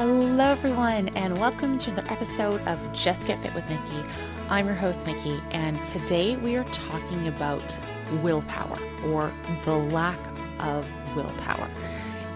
[0.00, 4.08] Hello, everyone, and welcome to another episode of Just Get Fit with Nikki.
[4.48, 7.76] I'm your host, Nikki, and today we are talking about
[8.22, 9.34] willpower or
[9.64, 10.16] the lack
[10.60, 10.86] of
[11.16, 11.68] willpower.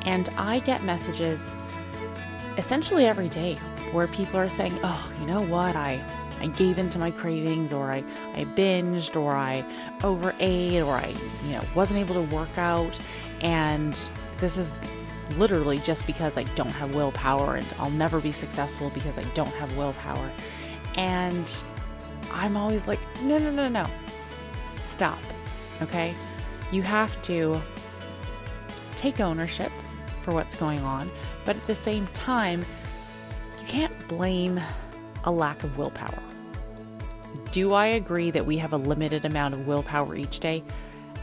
[0.05, 1.55] And I get messages
[2.59, 3.55] essentially every day
[3.93, 5.77] where people are saying, Oh, you know what?
[5.77, 6.05] I
[6.41, 8.03] I gave into my cravings or I,
[8.35, 9.65] I binged or I
[10.03, 11.15] overate or I,
[11.47, 12.99] you know, wasn't able to work out.
[13.41, 13.93] And
[14.39, 14.81] this is
[15.37, 19.53] literally just because I don't have willpower and I'll never be successful because I don't
[19.55, 20.31] have willpower.
[20.97, 21.51] And
[22.33, 23.87] I'm always like, no, no, no, no.
[24.71, 25.19] Stop.
[25.81, 26.15] Okay?
[26.71, 27.61] You have to
[28.97, 29.73] take ownership
[30.23, 31.11] for what's going on,
[31.45, 32.65] but at the same time,
[33.61, 34.61] you can't blame
[35.25, 36.23] a lack of willpower.
[37.51, 40.63] Do I agree that we have a limited amount of willpower each day?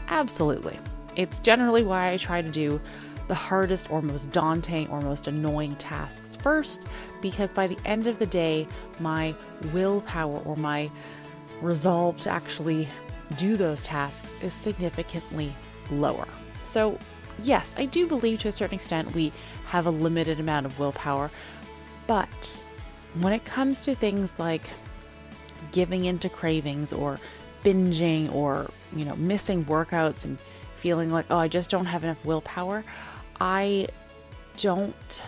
[0.08, 0.78] Absolutely.
[1.16, 2.80] It's generally why I try to do
[3.30, 6.88] the hardest or most daunting or most annoying tasks first,
[7.22, 8.66] because by the end of the day,
[8.98, 9.32] my
[9.72, 10.90] willpower or my
[11.62, 12.88] resolve to actually
[13.36, 15.54] do those tasks is significantly
[15.92, 16.26] lower.
[16.64, 16.98] So,
[17.44, 19.30] yes, I do believe to a certain extent we
[19.66, 21.30] have a limited amount of willpower,
[22.08, 22.60] but
[23.20, 24.68] when it comes to things like
[25.70, 27.20] giving into cravings or
[27.62, 30.36] binging or, you know, missing workouts and
[30.74, 32.82] feeling like, oh, I just don't have enough willpower,
[33.40, 33.88] I
[34.58, 35.24] don't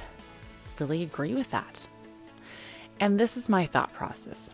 [0.79, 1.87] really agree with that.
[3.01, 4.53] And this is my thought process.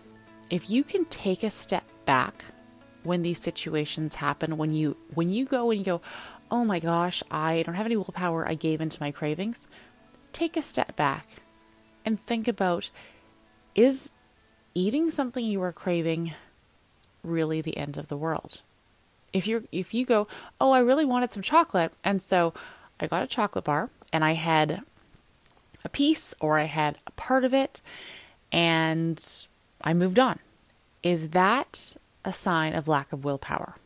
[0.48, 2.44] If you can take a step back
[3.02, 6.00] when these situations happen, when you when you go and you go,
[6.50, 8.48] "Oh my gosh, I don't have any willpower.
[8.48, 9.68] I gave into my cravings."
[10.32, 11.26] Take a step back
[12.04, 12.90] and think about
[13.74, 14.10] is
[14.74, 16.34] eating something you are craving
[17.22, 18.62] really the end of the world?
[19.32, 20.26] If you're if you go,
[20.60, 22.54] "Oh, I really wanted some chocolate," and so
[23.00, 24.82] I got a chocolate bar and I had
[25.84, 27.80] a piece or I had a part of it
[28.50, 29.24] and
[29.82, 30.38] I moved on.
[31.02, 33.76] Is that a sign of lack of willpower?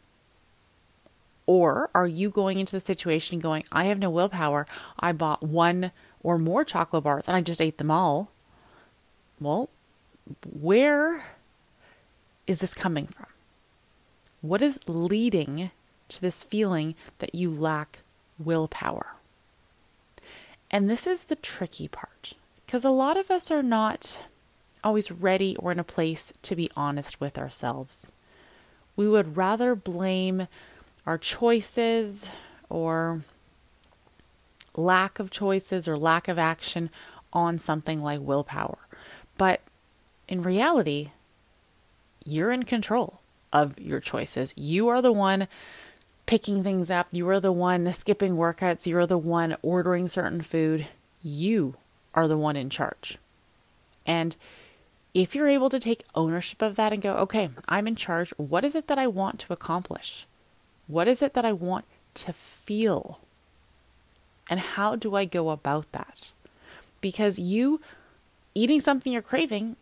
[1.46, 4.66] Or are you going into the situation going, I have no willpower.
[4.98, 5.92] I bought one
[6.22, 8.30] or more chocolate bars and I just ate them all.
[9.40, 9.68] Well,
[10.48, 11.24] where
[12.46, 13.26] is this coming from?
[14.40, 15.70] What is leading
[16.08, 18.02] to this feeling that you lack
[18.44, 19.14] willpower?
[20.70, 24.22] And this is the tricky part because a lot of us are not
[24.82, 28.10] always ready or in a place to be honest with ourselves.
[28.96, 30.48] We would rather blame
[31.06, 32.26] our choices
[32.68, 33.22] or
[34.74, 36.90] lack of choices or lack of action
[37.32, 38.78] on something like willpower.
[39.36, 39.60] But
[40.28, 41.10] in reality,
[42.24, 43.20] you're in control
[43.52, 44.54] of your choices.
[44.56, 45.48] You are the one
[46.32, 47.08] picking things up.
[47.12, 48.86] You are the one skipping workouts.
[48.86, 50.86] You're the one ordering certain food.
[51.22, 51.74] You
[52.14, 53.18] are the one in charge.
[54.06, 54.34] And
[55.12, 58.64] if you're able to take ownership of that and go, okay, I'm in charge, what
[58.64, 60.26] is it that I want to accomplish?
[60.86, 61.84] What is it that I want
[62.14, 63.20] to feel?
[64.48, 66.32] And how do I go about that?
[67.02, 67.82] Because you
[68.54, 69.76] eating something you're craving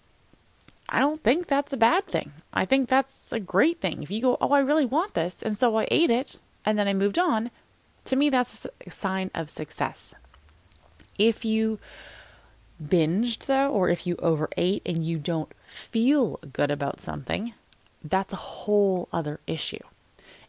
[0.90, 2.32] I don't think that's a bad thing.
[2.52, 4.02] I think that's a great thing.
[4.02, 6.88] If you go, oh, I really want this, and so I ate it, and then
[6.88, 7.50] I moved on,
[8.06, 10.14] to me, that's a sign of success.
[11.16, 11.78] If you
[12.82, 17.54] binged, though, or if you overate and you don't feel good about something,
[18.02, 19.84] that's a whole other issue.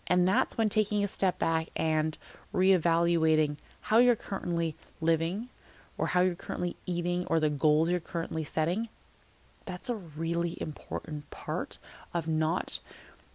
[0.07, 2.17] And that's when taking a step back and
[2.53, 5.49] reevaluating how you're currently living
[5.97, 8.89] or how you're currently eating or the goals you're currently setting
[9.65, 11.77] that's a really important part
[12.13, 12.79] of not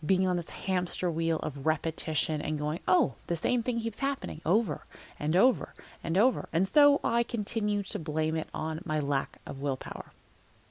[0.04, 4.40] being on this hamster wheel of repetition and going, oh, the same thing keeps happening
[4.44, 4.84] over
[5.18, 6.48] and over and over.
[6.52, 10.12] And so I continue to blame it on my lack of willpower.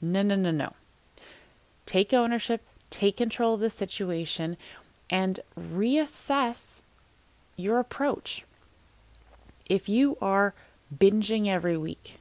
[0.02, 0.74] No, no, no, no.
[1.86, 4.58] Take ownership, take control of the situation,
[5.10, 6.84] and reassess
[7.56, 8.44] your approach.
[9.68, 10.54] If you are
[10.96, 12.20] binging every week,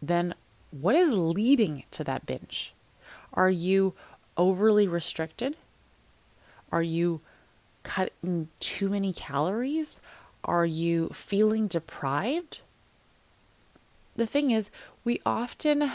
[0.00, 0.34] then
[0.72, 2.74] what is leading to that binge?
[3.32, 3.94] Are you
[4.36, 5.56] overly restricted?
[6.72, 7.20] Are you
[7.82, 10.00] cutting too many calories?
[10.44, 12.62] Are you feeling deprived?
[14.16, 14.70] The thing is,
[15.04, 15.90] we often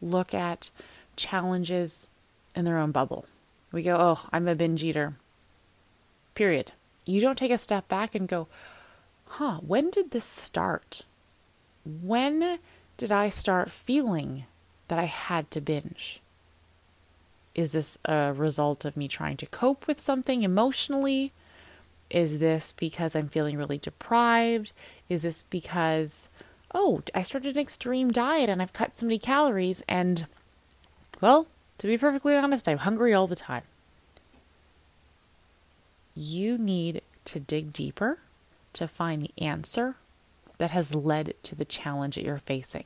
[0.00, 0.70] look at
[1.16, 2.06] challenges
[2.54, 3.26] in their own bubble.
[3.72, 5.14] We go, oh, I'm a binge eater.
[6.34, 6.72] Period.
[7.06, 8.48] You don't take a step back and go,
[9.26, 11.02] huh, when did this start?
[11.84, 12.58] When
[12.96, 14.44] did I start feeling
[14.88, 16.20] that I had to binge?
[17.54, 21.32] Is this a result of me trying to cope with something emotionally?
[22.10, 24.72] Is this because I'm feeling really deprived?
[25.08, 26.28] Is this because,
[26.74, 29.82] oh, I started an extreme diet and I've cut so many calories.
[29.88, 30.26] And,
[31.20, 31.46] well,
[31.78, 33.62] to be perfectly honest, I'm hungry all the time.
[36.14, 38.18] You need to dig deeper
[38.74, 39.96] to find the answer
[40.58, 42.84] that has led to the challenge that you're facing.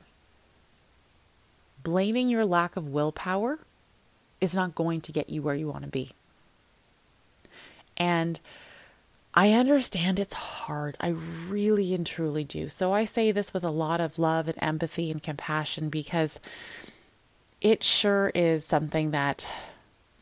[1.83, 3.59] Blaming your lack of willpower
[4.41, 6.11] is not going to get you where you want to be.
[7.97, 8.39] And
[9.33, 10.97] I understand it's hard.
[10.99, 11.09] I
[11.47, 12.69] really and truly do.
[12.69, 16.39] So I say this with a lot of love and empathy and compassion because
[17.61, 19.47] it sure is something that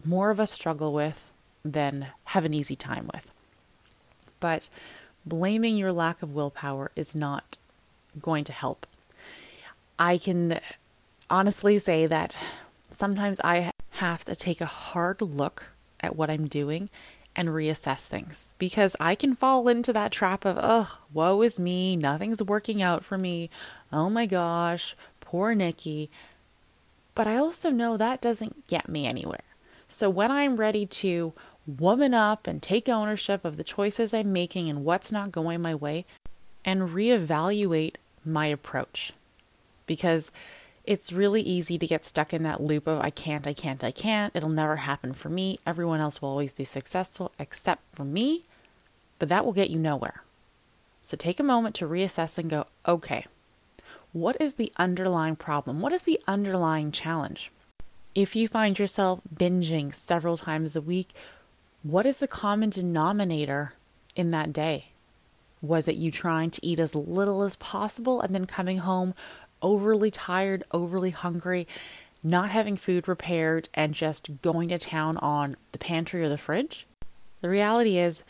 [0.04, 1.30] more of us struggle with
[1.64, 3.32] than have an easy time with.
[4.40, 4.70] But
[5.30, 7.58] blaming your lack of willpower is not
[8.22, 8.86] going to help.
[10.00, 10.60] I can
[11.30, 12.38] honestly say that
[12.92, 15.66] sometimes I have to take a hard look
[16.00, 16.90] at what I'm doing
[17.36, 21.96] and reassess things because I can fall into that trap of, oh, woe is me,
[21.96, 23.50] nothing's working out for me.
[23.92, 26.10] Oh my gosh, poor Nikki.
[27.14, 29.42] But I also know that doesn't get me anywhere.
[29.90, 31.34] So when I'm ready to
[31.68, 35.76] woman up and take ownership of the choices I'm making and what's not going my
[35.76, 36.06] way
[36.64, 39.14] and reevaluate my approach
[39.86, 40.32] because
[40.84, 43.92] it's really easy to get stuck in that loop of I can't, I can't, I
[43.92, 44.34] can't.
[44.34, 45.60] It'll never happen for me.
[45.66, 48.44] Everyone else will always be successful except for me.
[49.20, 50.24] But that will get you nowhere.
[51.02, 53.26] So take a moment to reassess and go, okay,
[54.14, 55.82] what is the underlying problem?
[55.82, 57.52] What is the underlying challenge?
[58.16, 61.14] If you find yourself binging several times a week,
[61.84, 63.74] what is the common denominator
[64.16, 64.88] in that day?
[65.62, 69.14] Was it you trying to eat as little as possible and then coming home
[69.62, 71.68] overly tired, overly hungry,
[72.24, 76.86] not having food prepared, and just going to town on the pantry or the fridge?
[77.42, 78.24] The reality is,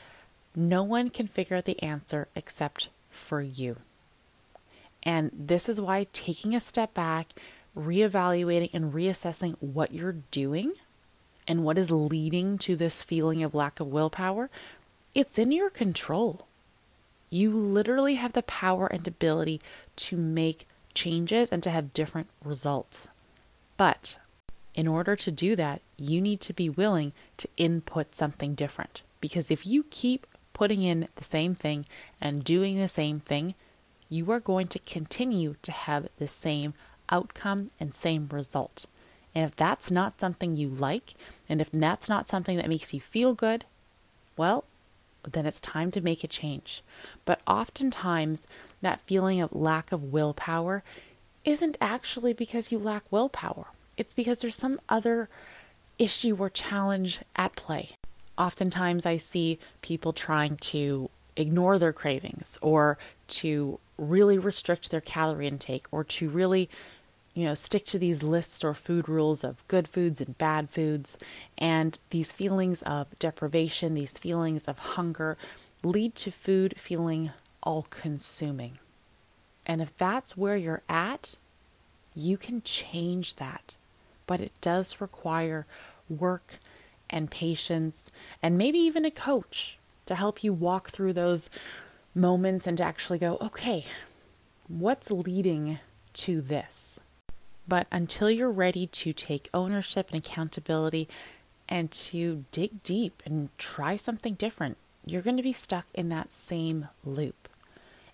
[0.55, 3.77] no one can figure out the answer except for you.
[5.03, 7.33] And this is why taking a step back,
[7.77, 10.73] reevaluating, and reassessing what you're doing
[11.47, 14.49] and what is leading to this feeling of lack of willpower,
[15.15, 16.47] it's in your control.
[17.29, 19.61] You literally have the power and ability
[19.97, 23.09] to make changes and to have different results.
[23.77, 24.17] But
[24.73, 29.01] in order to do that, you need to be willing to input something different.
[29.19, 31.85] Because if you keep putting in the same thing
[32.21, 33.55] and doing the same thing,
[34.09, 36.73] you are going to continue to have the same
[37.09, 38.85] outcome and same result.
[39.35, 41.13] And if that's not something you like,
[41.47, 43.65] and if that's not something that makes you feel good,
[44.35, 44.63] well,
[45.24, 46.81] then it's time to make a change.
[47.25, 48.47] But oftentimes,
[48.81, 50.83] that feeling of lack of willpower
[51.45, 55.30] isn't actually because you lack willpower, it's because there's some other
[55.97, 57.89] issue or challenge at play.
[58.38, 62.97] Oftentimes, I see people trying to ignore their cravings or
[63.27, 66.69] to really restrict their calorie intake or to really
[67.38, 71.19] you know, stick to these lists or food rules of good foods and bad foods.
[71.56, 75.38] And these feelings of deprivation, these feelings of hunger
[75.84, 77.30] lead to food feeling
[77.62, 78.80] all consuming.
[79.68, 81.36] And if that's where you're at,
[82.16, 83.75] you can change that.
[84.25, 85.68] But it does require
[86.10, 86.57] work
[87.07, 88.10] and patience
[88.42, 91.51] and maybe even a coach to help you walk through those
[92.16, 93.85] moments and to actually go, okay,
[94.68, 95.78] what's leading
[96.14, 97.00] to this?
[97.68, 101.07] But until you're ready to take ownership and accountability
[101.68, 106.31] and to dig deep and try something different, you're going to be stuck in that
[106.31, 107.50] same loop.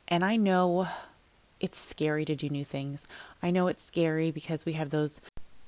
[0.08, 0.88] And I know
[1.60, 3.08] it's scary to do new things.
[3.42, 5.22] I know it's scary because we have those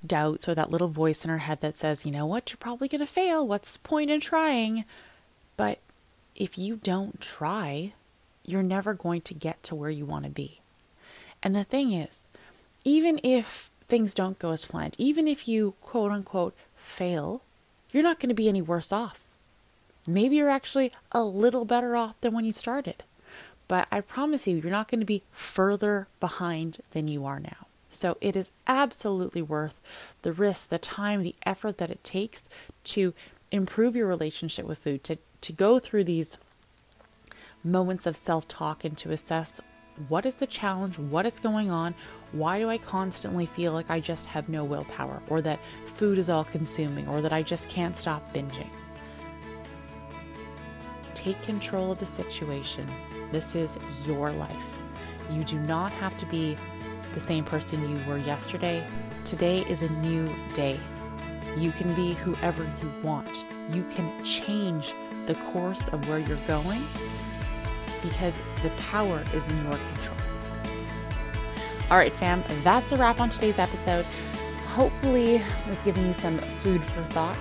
[0.05, 2.87] doubts or that little voice in our head that says, you know what, you're probably
[2.87, 3.47] going to fail.
[3.47, 4.85] What's the point in trying?
[5.57, 5.79] But
[6.35, 7.93] if you don't try,
[8.43, 10.59] you're never going to get to where you want to be.
[11.41, 12.27] And the thing is,
[12.83, 17.41] even if things don't go as planned, even if you quote unquote fail,
[17.91, 19.31] you're not going to be any worse off.
[20.07, 23.03] Maybe you're actually a little better off than when you started.
[23.67, 27.67] But I promise you, you're not going to be further behind than you are now.
[27.89, 29.79] So it is absolutely worth
[30.21, 32.43] the risk, the time, the effort that it takes
[32.85, 33.13] to
[33.51, 36.37] improve your relationship with food, to, to go through these
[37.63, 39.61] moments of self talk and to assess
[40.07, 41.95] what is the challenge, what is going on,
[42.31, 46.29] why do I constantly feel like I just have no willpower, or that food is
[46.29, 48.69] all consuming, or that I just can't stop binging?
[51.13, 52.89] Take control of the situation.
[53.31, 54.79] This is your life.
[55.31, 56.57] You do not have to be
[57.13, 58.85] the same person you were yesterday.
[59.23, 60.77] Today is a new day.
[61.57, 63.45] You can be whoever you want.
[63.71, 64.93] You can change
[65.25, 66.81] the course of where you're going
[68.09, 70.17] because the power is in your control.
[71.91, 74.05] All right, fam, that's a wrap on today's episode.
[74.67, 77.37] Hopefully, it's giving you some food for thought.